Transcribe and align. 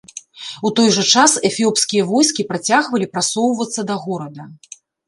У 0.69 0.71
той 0.79 0.89
жа 0.95 1.03
час, 1.13 1.35
эфіопскія 1.51 2.09
войскі 2.15 2.49
працягвалі 2.53 3.13
прасоўвацца 3.17 3.81
да 3.93 4.05
горада. 4.09 4.53